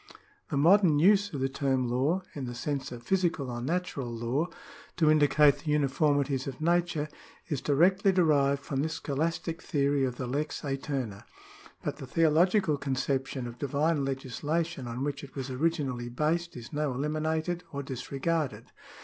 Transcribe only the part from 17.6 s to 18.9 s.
or disregarded.